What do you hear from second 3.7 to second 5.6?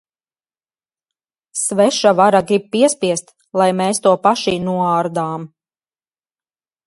mēs to paši noārdām.